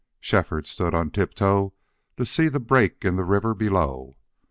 Shefford 0.19 0.65
stood 0.65 0.95
on 0.95 1.11
tiptoe 1.11 1.75
to 2.17 2.25
see 2.25 2.47
the 2.47 2.59
break 2.59 3.05
in 3.05 3.17
the 3.17 3.23
river 3.23 3.53
below. 3.53 4.17